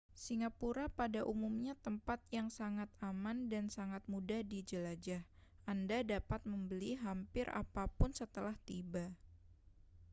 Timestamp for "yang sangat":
2.37-2.89